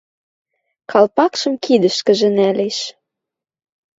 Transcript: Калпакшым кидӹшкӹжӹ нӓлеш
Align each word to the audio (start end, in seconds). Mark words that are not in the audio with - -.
Калпакшым 0.91 1.53
кидӹшкӹжӹ 1.63 2.29
нӓлеш 2.37 2.77